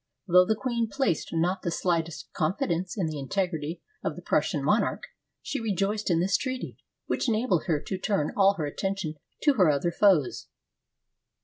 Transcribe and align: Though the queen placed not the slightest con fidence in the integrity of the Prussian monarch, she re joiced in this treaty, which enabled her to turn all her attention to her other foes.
Though 0.27 0.45
the 0.45 0.55
queen 0.55 0.89
placed 0.91 1.29
not 1.31 1.61
the 1.61 1.69
slightest 1.69 2.33
con 2.33 2.55
fidence 2.59 2.97
in 2.97 3.05
the 3.05 3.19
integrity 3.19 3.83
of 4.03 4.15
the 4.15 4.23
Prussian 4.23 4.63
monarch, 4.63 5.03
she 5.43 5.59
re 5.59 5.75
joiced 5.75 6.09
in 6.09 6.19
this 6.19 6.37
treaty, 6.37 6.79
which 7.05 7.29
enabled 7.29 7.65
her 7.65 7.79
to 7.81 7.99
turn 7.99 8.33
all 8.35 8.55
her 8.55 8.65
attention 8.65 9.13
to 9.43 9.53
her 9.53 9.69
other 9.69 9.91
foes. 9.91 10.47